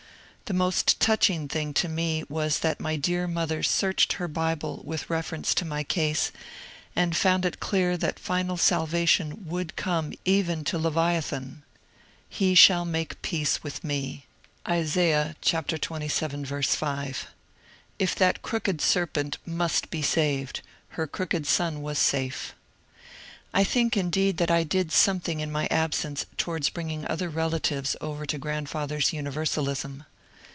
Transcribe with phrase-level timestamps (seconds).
[0.45, 5.09] The most touching thing to me was that my dear mother searched her Bible with
[5.09, 6.33] reference to my case,
[6.93, 11.83] and found it clear that final salvation would come even to Levia than:^^
[12.27, 14.25] he shall make peace with me"
[14.69, 15.37] (Isa.
[15.41, 17.27] xxvii, 5).
[17.97, 22.53] If that ^^ crooked serpent *' must be saved, her crooked son was safe!
[23.53, 28.25] I think indeed that I did something in my absence towards bringing other relatives over
[28.25, 30.03] to grandfather's Universalism.